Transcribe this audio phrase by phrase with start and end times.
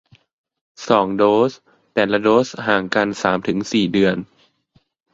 [0.89, 1.51] สองโดส
[1.93, 4.17] แต่ละโดสห่างกันสามถึงสี่เดือน